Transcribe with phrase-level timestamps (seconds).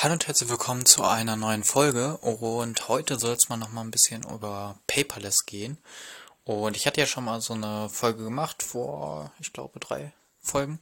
[0.00, 2.18] Hallo und herzlich willkommen zu einer neuen Folge.
[2.18, 5.76] Und heute soll es mal noch mal ein bisschen über Paperless gehen.
[6.44, 10.78] Und ich hatte ja schon mal so eine Folge gemacht vor, ich glaube, drei Folgen,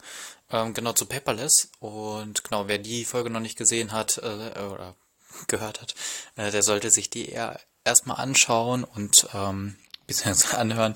[0.51, 1.71] ähm, genau zu Paperless.
[1.81, 4.95] Und genau, wer die Folge noch nicht gesehen hat äh, oder
[5.47, 5.95] gehört hat,
[6.37, 10.95] äh, der sollte sich die eher erstmal anschauen und ähm, bisschen anhören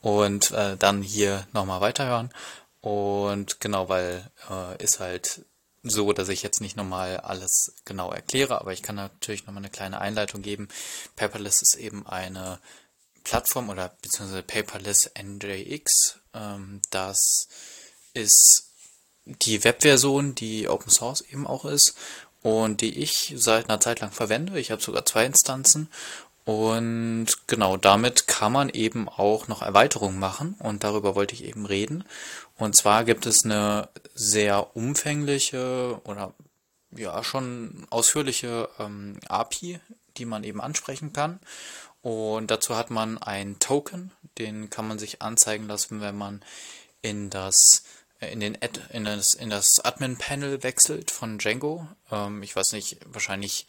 [0.00, 2.34] und äh, dann hier nochmal weiterhören.
[2.80, 5.44] Und genau, weil äh, ist halt
[5.82, 9.70] so, dass ich jetzt nicht nochmal alles genau erkläre, aber ich kann natürlich nochmal eine
[9.70, 10.68] kleine Einleitung geben.
[11.16, 12.60] Paperless ist eben eine
[13.24, 16.18] Plattform oder beziehungsweise Paperless NJX.
[16.34, 17.48] Ähm, das
[18.12, 18.70] ist
[19.24, 21.94] die Webversion, die Open Source eben auch ist
[22.42, 24.58] und die ich seit einer Zeit lang verwende.
[24.58, 25.88] Ich habe sogar zwei Instanzen
[26.44, 31.66] und genau damit kann man eben auch noch Erweiterungen machen und darüber wollte ich eben
[31.66, 32.04] reden.
[32.56, 36.32] Und zwar gibt es eine sehr umfängliche oder
[36.96, 39.80] ja schon ausführliche ähm, API,
[40.16, 41.40] die man eben ansprechen kann.
[42.02, 46.42] Und dazu hat man einen Token, den kann man sich anzeigen lassen, wenn man
[47.02, 47.84] in das
[48.20, 51.86] in, den Ad, in das, in das Admin-Panel wechselt von Django.
[52.10, 53.66] Ähm, ich weiß nicht, wahrscheinlich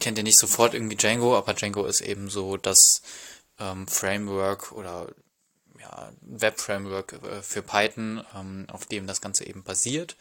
[0.00, 3.02] kennt ihr nicht sofort irgendwie Django, aber Django ist eben so das
[3.58, 5.08] ähm, Framework oder
[5.80, 10.16] ja, Web-Framework äh, für Python, ähm, auf dem das Ganze eben basiert.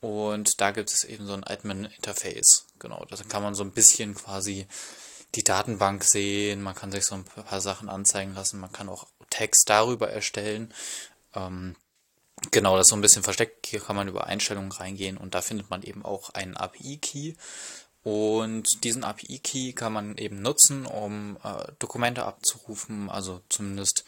[0.00, 2.66] Und da gibt es eben so ein Admin-Interface.
[2.78, 4.66] Genau, da kann man so ein bisschen quasi
[5.34, 9.06] die Datenbank sehen, man kann sich so ein paar Sachen anzeigen lassen, man kann auch
[9.30, 10.72] Text darüber erstellen.
[11.34, 11.76] Ähm,
[12.50, 13.66] Genau, das ist so ein bisschen versteckt.
[13.66, 17.34] Hier kann man über Einstellungen reingehen und da findet man eben auch einen API-Key.
[18.02, 24.04] Und diesen API-Key kann man eben nutzen, um äh, Dokumente abzurufen, also zumindest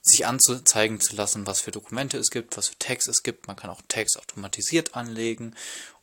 [0.00, 3.46] sich anzeigen zu lassen, was für Dokumente es gibt, was für Tags es gibt.
[3.46, 5.54] Man kann auch Tags automatisiert anlegen.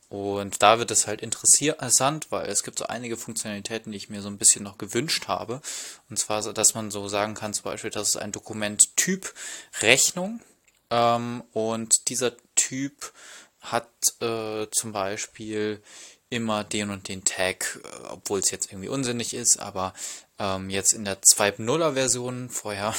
[0.09, 4.21] Und da wird es halt interessant, weil es gibt so einige Funktionalitäten, die ich mir
[4.21, 5.61] so ein bisschen noch gewünscht habe.
[6.09, 9.33] Und zwar, dass man so sagen kann, zum Beispiel, das ist ein Dokumenttyp
[9.79, 10.41] Rechnung.
[10.91, 13.13] Ähm, und dieser Typ
[13.61, 15.81] hat äh, zum Beispiel
[16.29, 19.93] immer den und den Tag, äh, obwohl es jetzt irgendwie unsinnig ist, aber
[20.39, 22.93] ähm, jetzt in der 2.0er Version, vorher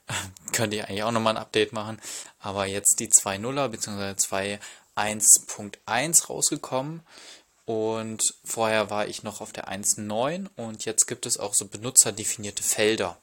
[0.52, 2.00] könnte ich eigentlich auch nochmal ein Update machen,
[2.38, 4.12] aber jetzt die 2.0er bzw.
[4.96, 7.02] 2.1.1 rausgekommen
[7.64, 12.62] und vorher war ich noch auf der 1.9 und jetzt gibt es auch so benutzerdefinierte
[12.62, 13.18] Felder.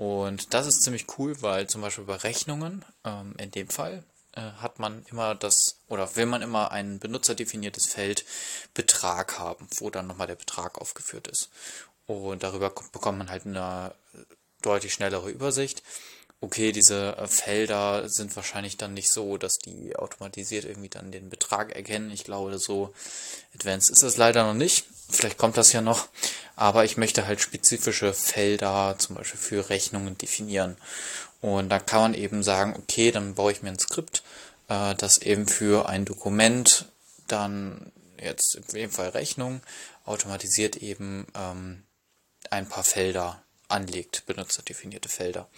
[0.00, 4.02] Und das ist ziemlich cool, weil zum Beispiel bei Rechnungen, ähm, in dem Fall,
[4.32, 8.24] äh, hat man immer das, oder will man immer ein benutzerdefiniertes Feld
[8.72, 11.50] Betrag haben, wo dann nochmal der Betrag aufgeführt ist.
[12.06, 13.94] Und darüber bekommt man halt eine
[14.62, 15.82] deutlich schnellere Übersicht.
[16.42, 21.28] Okay, diese äh, Felder sind wahrscheinlich dann nicht so, dass die automatisiert irgendwie dann den
[21.28, 22.10] Betrag erkennen.
[22.10, 22.94] Ich glaube, so
[23.54, 24.86] advanced ist es leider noch nicht.
[25.10, 26.08] Vielleicht kommt das ja noch.
[26.56, 30.78] Aber ich möchte halt spezifische Felder zum Beispiel für Rechnungen definieren.
[31.42, 34.22] Und da kann man eben sagen, okay, dann baue ich mir ein Skript,
[34.68, 36.86] äh, das eben für ein Dokument
[37.28, 39.60] dann jetzt in dem Fall Rechnung
[40.04, 41.82] automatisiert eben ähm,
[42.50, 45.48] ein paar Felder anlegt, benutzerdefinierte Felder.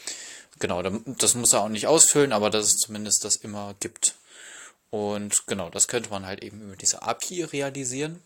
[0.58, 4.16] Genau, das muss er auch nicht ausfüllen, aber dass es zumindest das immer gibt.
[4.90, 8.22] Und genau, das könnte man halt eben über diese API realisieren.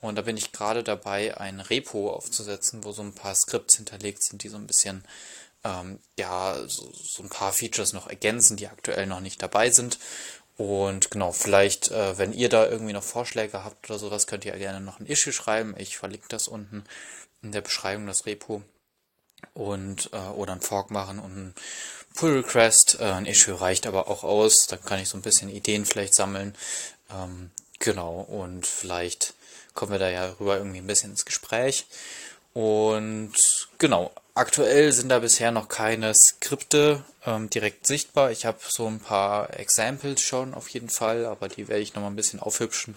[0.00, 4.24] Und da bin ich gerade dabei, ein Repo aufzusetzen, wo so ein paar Skripts hinterlegt
[4.24, 5.04] sind, die so ein bisschen,
[5.64, 9.98] ähm, ja, so, so, ein paar Features noch ergänzen, die aktuell noch nicht dabei sind.
[10.56, 14.56] Und genau, vielleicht, äh, wenn ihr da irgendwie noch Vorschläge habt oder sowas, könnt ihr
[14.56, 15.74] gerne noch ein Issue schreiben.
[15.78, 16.84] Ich verlinke das unten
[17.42, 18.62] in der Beschreibung, das Repo
[19.54, 21.54] und äh, oder ein Fork machen und ein
[22.14, 22.98] Pull Request.
[23.00, 24.66] Äh, ein Issue reicht aber auch aus.
[24.66, 26.54] Dann kann ich so ein bisschen Ideen vielleicht sammeln.
[27.10, 29.34] Ähm, genau, und vielleicht
[29.74, 31.86] kommen wir da ja rüber irgendwie ein bisschen ins Gespräch.
[32.56, 33.34] Und
[33.76, 38.30] genau, aktuell sind da bisher noch keine Skripte ähm, direkt sichtbar.
[38.30, 42.10] Ich habe so ein paar Examples schon auf jeden Fall, aber die werde ich nochmal
[42.10, 42.96] ein bisschen aufhübschen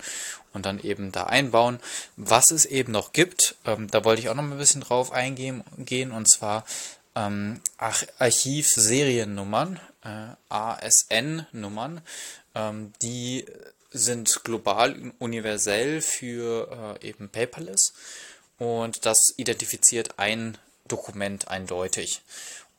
[0.53, 1.81] und dann eben da einbauen.
[2.15, 5.11] Was es eben noch gibt, ähm, da wollte ich auch noch mal ein bisschen drauf
[5.11, 6.63] eingehen, gehen, und zwar
[7.17, 11.99] ähm, Arch Archivseriennummern, äh, ASN-Nummern,
[12.55, 13.45] ähm, die
[13.91, 17.91] sind global universell für äh, eben Paperless
[18.59, 20.57] und das identifiziert ein
[20.87, 22.21] Dokument eindeutig.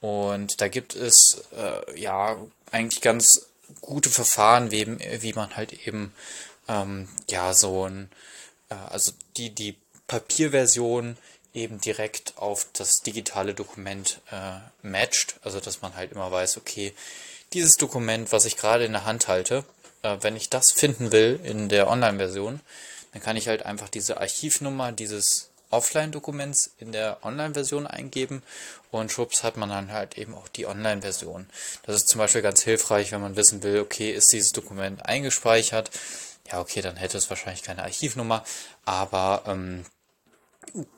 [0.01, 2.37] Und da gibt es äh, ja
[2.71, 3.47] eigentlich ganz
[3.81, 4.87] gute Verfahren, wie,
[5.23, 6.15] wie man halt eben
[6.69, 8.11] ähm, ja so ein,
[8.71, 11.17] äh, also die, die Papierversion
[11.53, 15.37] eben direkt auf das digitale Dokument äh, matcht.
[15.43, 16.95] Also dass man halt immer weiß, okay,
[17.53, 19.65] dieses Dokument, was ich gerade in der Hand halte,
[20.03, 22.61] äh, wenn ich das finden will in der Online-Version,
[23.13, 28.43] dann kann ich halt einfach diese Archivnummer dieses Offline-Dokuments in der Online-Version eingeben
[28.91, 31.47] und schwupps hat man dann halt eben auch die Online-Version.
[31.85, 35.91] Das ist zum Beispiel ganz hilfreich, wenn man wissen will, okay, ist dieses Dokument eingespeichert?
[36.51, 38.45] Ja, okay, dann hätte es wahrscheinlich keine Archivnummer,
[38.85, 39.85] aber ähm,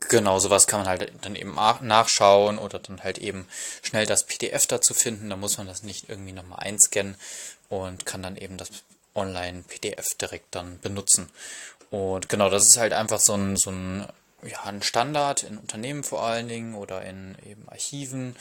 [0.08, 3.46] genau sowas kann man halt dann eben nachschauen oder dann halt eben
[3.82, 5.30] schnell das PDF dazu finden.
[5.30, 7.16] Da muss man das nicht irgendwie nochmal einscannen
[7.68, 8.70] und kann dann eben das
[9.14, 11.30] Online-PDF direkt dann benutzen.
[11.90, 14.06] Und genau, das ist halt einfach so ein, so ein
[14.46, 18.36] ja, ein Standard in Unternehmen vor allen Dingen oder in eben Archiven,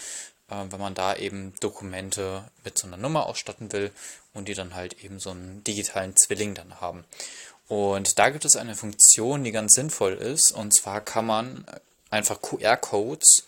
[0.49, 3.91] äh, wenn man da eben Dokumente mit so einer Nummer ausstatten will
[4.33, 7.05] und die dann halt eben so einen digitalen Zwilling dann haben.
[7.67, 10.51] Und da gibt es eine Funktion, die ganz sinnvoll ist.
[10.51, 11.65] Und zwar kann man
[12.09, 13.45] einfach QR-Codes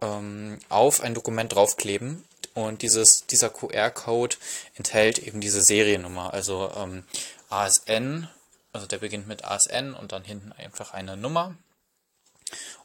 [0.00, 2.24] ähm, auf ein Dokument draufkleben.
[2.54, 4.36] Und dieses, dieser QR-Code
[4.74, 7.04] enthält eben diese Seriennummer, also ähm,
[7.48, 8.28] ASN,
[8.72, 11.54] also der beginnt mit ASN und dann hinten einfach eine Nummer.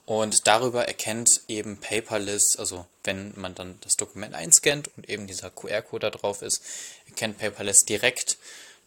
[0.06, 5.52] Und darüber erkennt eben Paperless, also wenn man dann das Dokument einscannt und eben dieser
[5.52, 6.64] QR-Code da drauf ist,
[7.08, 8.40] erkennt Paperless direkt,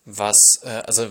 [0.04, 1.08] was, äh, also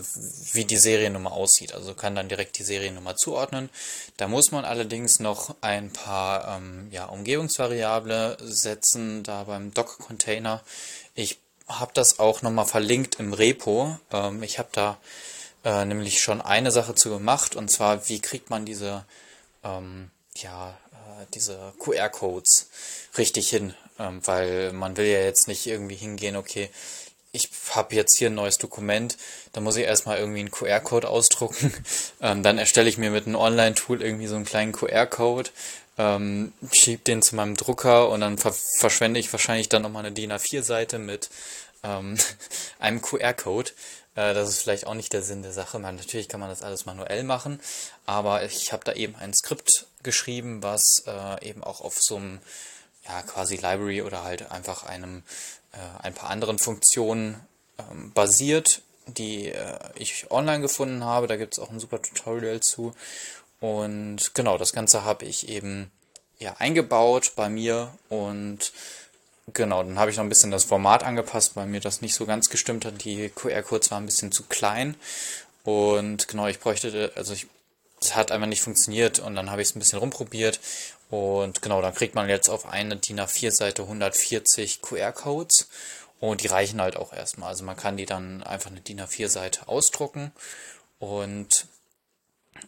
[0.51, 1.73] wie die Seriennummer aussieht.
[1.73, 3.69] Also kann dann direkt die Seriennummer zuordnen.
[4.17, 10.61] Da muss man allerdings noch ein paar ähm, ja, Umgebungsvariable setzen, da beim Doc-Container.
[11.15, 13.97] Ich habe das auch nochmal verlinkt im Repo.
[14.11, 14.97] Ähm, ich habe da
[15.63, 19.05] äh, nämlich schon eine Sache zu gemacht, und zwar, wie kriegt man diese
[19.63, 22.69] ähm, ja, äh, diese QR-Codes
[23.17, 26.69] richtig hin, ähm, weil man will ja jetzt nicht irgendwie hingehen, okay,
[27.33, 29.17] ich habe jetzt hier ein neues Dokument,
[29.53, 31.73] da muss ich erstmal irgendwie einen QR-Code ausdrucken,
[32.21, 35.49] ähm, dann erstelle ich mir mit einem Online-Tool irgendwie so einen kleinen QR-Code,
[35.97, 40.13] ähm, schiebe den zu meinem Drucker und dann ver verschwende ich wahrscheinlich dann nochmal eine
[40.13, 41.29] DIN A4-Seite mit
[41.83, 42.17] ähm,
[42.79, 43.71] einem QR-Code.
[44.15, 45.79] Äh, das ist vielleicht auch nicht der Sinn der Sache.
[45.79, 47.59] Man, natürlich kann man das alles manuell machen,
[48.05, 52.39] aber ich habe da eben ein Skript geschrieben, was äh, eben auch auf so einem
[53.07, 55.23] ja, quasi Library oder halt einfach einem
[55.73, 57.39] äh, ein paar anderen Funktionen
[57.77, 61.27] ähm, basiert, die äh, ich online gefunden habe.
[61.27, 62.93] Da gibt es auch ein super Tutorial zu.
[63.59, 65.91] Und genau, das Ganze habe ich eben
[66.39, 68.73] ja, eingebaut bei mir und
[69.47, 72.25] Genau, dann habe ich noch ein bisschen das Format angepasst, weil mir das nicht so
[72.25, 73.03] ganz gestimmt hat.
[73.03, 74.95] Die QR-Codes waren ein bisschen zu klein.
[75.63, 77.47] Und genau, ich bräuchte, also ich,
[77.99, 80.59] es hat einfach nicht funktioniert und dann habe ich es ein bisschen rumprobiert.
[81.09, 85.67] Und genau, dann kriegt man jetzt auf eine DIN A4-Seite 140 QR-Codes
[86.19, 87.49] und die reichen halt auch erstmal.
[87.49, 90.31] Also man kann die dann einfach eine DIN A4-Seite ausdrucken
[90.99, 91.67] und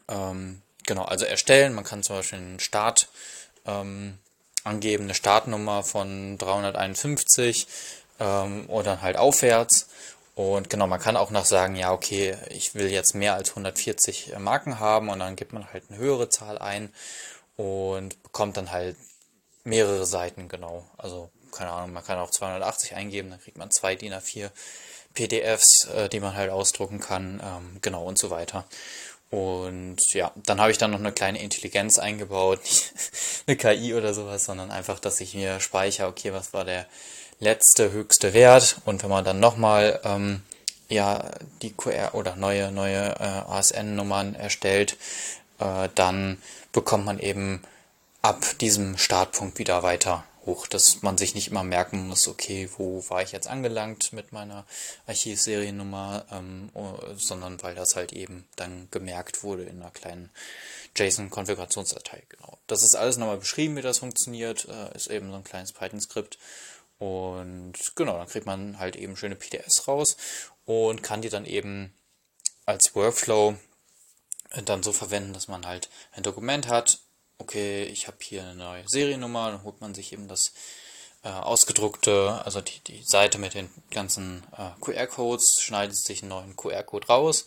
[0.09, 1.73] ähm, genau, also erstellen.
[1.73, 3.07] Man kann zum Beispiel einen Start
[3.65, 4.17] ähm,
[4.63, 7.67] angeben, eine Startnummer von 351
[8.19, 9.87] ähm, oder halt aufwärts.
[10.35, 14.33] Und genau, man kann auch noch sagen, ja, okay, ich will jetzt mehr als 140
[14.39, 16.91] Marken haben und dann gibt man halt eine höhere Zahl ein
[17.55, 18.97] und bekommt dann halt
[19.63, 20.85] mehrere Seiten, genau.
[20.97, 24.49] Also, keine Ahnung, man kann auch 280 eingeben, dann kriegt man zwei DIN A4
[25.13, 28.65] PDFs, äh, die man halt ausdrucken kann, ähm, genau und so weiter.
[29.33, 32.93] Und ja, dann habe ich dann noch eine kleine Intelligenz eingebaut, nicht
[33.47, 36.85] eine KI oder sowas, sondern einfach, dass ich mir speichere, okay, was war der
[37.39, 38.77] letzte höchste Wert?
[38.85, 40.43] Und wenn man dann nochmal ähm,
[40.87, 41.31] ja
[41.63, 44.97] die QR oder neue neue äh, ASN-Nummern erstellt,
[45.57, 46.39] äh, dann
[46.71, 47.63] bekommt man eben
[48.21, 53.03] ab diesem Startpunkt wieder weiter hoch, dass man sich nicht immer merken muss, okay, wo
[53.09, 54.65] war ich jetzt angelangt mit meiner
[55.07, 60.29] Archivseriennummer, ähm, oh, sondern weil das halt eben dann gemerkt wurde in einer kleinen
[60.95, 62.23] JSON-Konfigurationsdatei.
[62.29, 62.57] Genau.
[62.67, 66.37] Das ist alles nochmal beschrieben, wie das funktioniert, äh, ist eben so ein kleines Python-Skript.
[66.99, 70.17] Und genau, dann kriegt man halt eben schöne PDFs raus
[70.65, 71.93] und kann die dann eben
[72.65, 73.55] als Workflow
[74.65, 76.99] dann so verwenden, dass man halt ein Dokument hat,
[77.37, 80.53] okay, ich habe hier eine neue Seriennummer, dann holt man sich eben das
[81.23, 86.55] äh, ausgedruckte, also die, die Seite mit den ganzen äh, QR-Codes, schneidet sich einen neuen
[86.55, 87.45] QR-Code raus,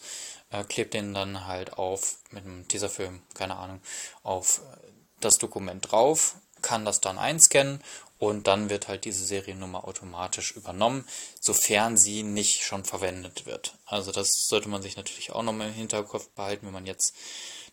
[0.51, 3.81] äh, klebt den dann halt auf mit einem Tesafilm, keine Ahnung,
[4.23, 4.87] auf äh,
[5.21, 7.83] das Dokument drauf, kann das dann einscannen
[8.19, 11.07] und dann wird halt diese Seriennummer automatisch übernommen,
[11.39, 13.77] sofern sie nicht schon verwendet wird.
[13.85, 17.15] Also das sollte man sich natürlich auch nochmal im Hinterkopf behalten, wenn man jetzt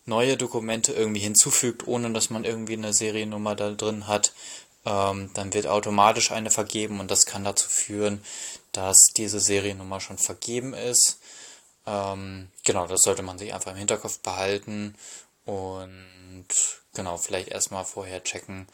[0.06, 4.32] neue Dokumente irgendwie hinzufügt, ohne dass man irgendwie eine Seriennummer da drin hat,
[4.84, 8.22] ähm, dann wird automatisch eine vergeben und das kann dazu führen,
[8.72, 11.18] dass diese Seriennummer schon vergeben ist.
[11.86, 14.94] Ähm, genau, das sollte man sich einfach im Hinterkopf behalten
[15.46, 16.46] und
[16.94, 18.66] genau, vielleicht erstmal vorher checken,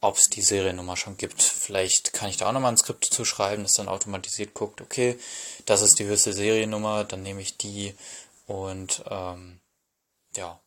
[0.00, 1.42] ob es die Seriennummer schon gibt.
[1.42, 5.18] Vielleicht kann ich da auch nochmal ein Skript zu schreiben, das dann automatisiert guckt, okay,
[5.66, 7.94] das ist die höchste Seriennummer, dann nehme ich die
[8.46, 9.60] und ähm,
[10.36, 10.60] ja,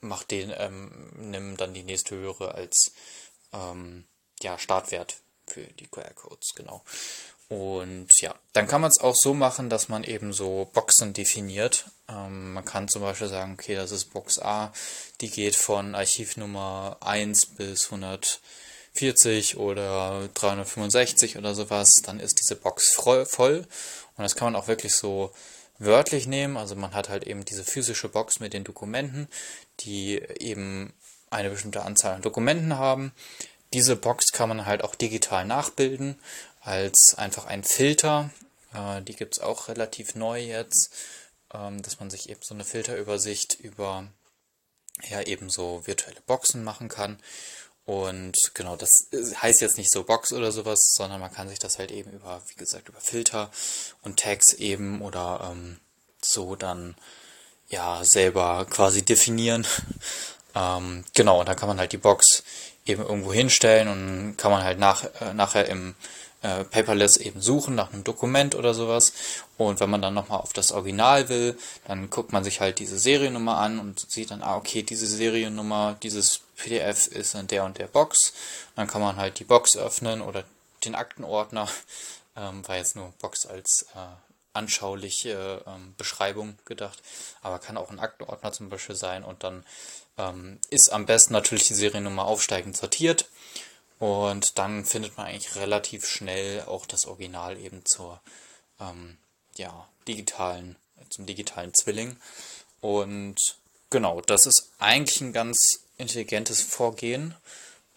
[0.00, 2.92] mach den, ähm, nimm dann die nächste höhere als
[3.52, 4.04] ähm,
[4.42, 5.16] ja, Startwert
[5.46, 6.82] für die QR-Codes, genau.
[7.50, 11.86] Und ja, dann kann man es auch so machen, dass man eben so Boxen definiert.
[12.08, 14.72] Ähm, man kann zum Beispiel sagen, okay, das ist Box A,
[15.20, 21.90] die geht von Archivnummer 1 bis 140 oder 365 oder sowas.
[22.04, 23.26] Dann ist diese Box voll.
[24.16, 25.32] Und das kann man auch wirklich so
[25.80, 26.56] wörtlich nehmen.
[26.56, 29.26] Also man hat halt eben diese physische Box mit den Dokumenten,
[29.80, 30.92] die eben
[31.30, 33.12] eine bestimmte Anzahl an Dokumenten haben.
[33.72, 36.20] Diese Box kann man halt auch digital nachbilden
[36.60, 38.30] als einfach ein Filter.
[38.74, 40.92] Äh, die gibt es auch relativ neu jetzt,
[41.52, 44.06] ähm, dass man sich eben so eine Filterübersicht über
[45.08, 47.18] ja eben so virtuelle Boxen machen kann.
[47.90, 49.08] Und genau, das
[49.42, 52.40] heißt jetzt nicht so Box oder sowas, sondern man kann sich das halt eben über,
[52.46, 53.50] wie gesagt, über Filter
[54.02, 55.76] und Tags eben oder ähm,
[56.22, 56.94] so dann
[57.68, 59.66] ja selber quasi definieren.
[60.54, 62.44] ähm, genau, und dann kann man halt die Box
[62.86, 65.96] eben irgendwo hinstellen und kann man halt nach, äh, nachher im
[66.42, 69.12] äh, Paperless eben suchen nach einem Dokument oder sowas.
[69.58, 72.98] Und wenn man dann nochmal auf das Original will, dann guckt man sich halt diese
[72.98, 77.78] Seriennummer an und sieht dann, ah, okay, diese Seriennummer, dieses PDF ist in der und
[77.78, 78.32] der Box.
[78.76, 80.44] Dann kann man halt die Box öffnen oder
[80.84, 81.68] den Aktenordner,
[82.36, 83.98] ähm, war jetzt nur Box als äh,
[84.52, 87.00] anschauliche ähm, Beschreibung gedacht,
[87.42, 89.64] aber kann auch ein Aktenordner zum Beispiel sein und dann
[90.18, 93.26] ähm, ist am besten natürlich die Seriennummer aufsteigend sortiert
[94.00, 98.20] und dann findet man eigentlich relativ schnell auch das Original eben zur
[98.80, 99.18] ähm,
[99.56, 100.76] ja, digitalen,
[101.10, 102.16] zum digitalen Zwilling.
[102.80, 103.58] Und
[103.90, 107.34] genau, das ist eigentlich ein ganz intelligentes Vorgehen.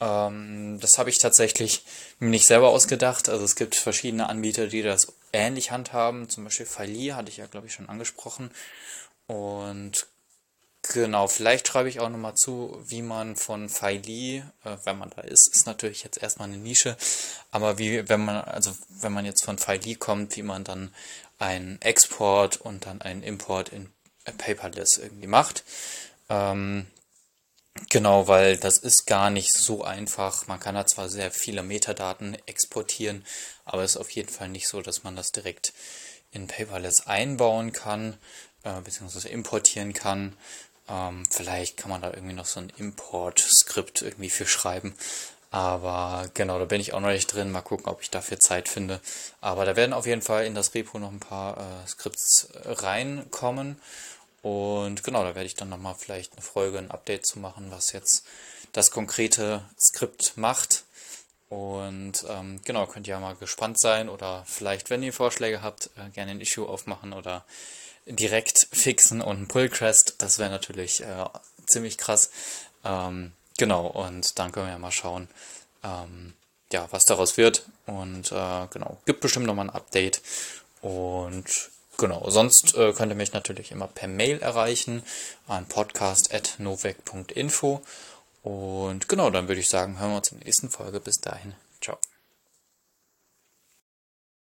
[0.02, 1.86] Ähm, das habe ich tatsächlich
[2.20, 3.30] mir nicht selber ausgedacht.
[3.30, 6.28] Also es gibt verschiedene Anbieter, die das ähnlich handhaben.
[6.28, 8.52] Zum Beispiel Fili hatte ich ja, glaube ich, schon angesprochen.
[9.28, 10.06] Und
[10.92, 15.22] Genau, vielleicht schreibe ich auch nochmal zu, wie man von Fili, äh, wenn man da
[15.22, 16.98] ist, ist natürlich jetzt erstmal eine Nische,
[17.52, 20.94] aber wie, wenn man, also wenn man jetzt von Fili kommt, wie man dann
[21.40, 23.90] einen Export und dann einen Import in
[24.38, 25.64] Paperless irgendwie macht.
[26.30, 26.88] Ähm,
[27.90, 30.48] genau, weil das ist gar nicht so einfach.
[30.48, 33.26] Man kann da zwar sehr viele Metadaten exportieren,
[33.66, 35.74] aber es ist auf jeden Fall nicht so, dass man das direkt
[36.32, 38.18] in Paperless einbauen kann,
[38.64, 40.36] äh, beziehungsweise importieren kann.
[40.90, 44.96] Ähm, vielleicht kann man da irgendwie noch so ein Import-Skript irgendwie für schreiben.
[45.52, 47.52] Aber genau, da bin ich auch noch nicht drin.
[47.52, 49.00] Mal gucken, ob ich dafür Zeit finde.
[49.40, 53.80] Aber da werden auf jeden Fall in das Repo noch ein paar äh, Skripts reinkommen.
[54.42, 57.92] Und genau, da werde ich dann nochmal vielleicht eine Folge, ein Update zu machen, was
[57.94, 58.26] jetzt
[58.74, 60.86] das konkrete Skript macht.
[61.50, 65.92] Und ähm, genau, könnt ihr ja mal gespannt sein oder vielleicht, wenn ihr Vorschläge habt,
[65.98, 67.46] äh, gerne ein Issue aufmachen oder
[68.06, 70.16] direkt fixen und ein Pull-Crest.
[70.20, 71.26] Das wäre natürlich äh,
[71.68, 72.30] ziemlich krass.
[72.84, 75.30] Ähm, genau, und dann können wir ja mal schauen,
[75.84, 76.34] ähm,
[76.72, 77.66] ja, was daraus wird.
[77.86, 80.22] Und äh, genau, gibt bestimmt nochmal ein Update.
[80.82, 85.04] Und genau, sonst äh, könnt ihr mich natürlich immer per Mail erreichen
[85.48, 87.82] an podcast.novec.info.
[88.44, 91.00] Und genau, dann würde ich sagen, hören wir uns in der nächsten Folge.
[91.00, 91.56] Bis dahin.
[91.82, 91.98] Ciao.